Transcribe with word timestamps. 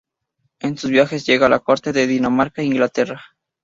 En 0.59 0.79
sus 0.79 0.89
viajes, 0.89 1.27
llega 1.27 1.45
a 1.45 1.49
la 1.49 1.59
corte 1.59 1.93
de 1.93 2.07
Dinamarca 2.07 2.63
e 2.63 2.65
Inglaterra. 2.65 3.21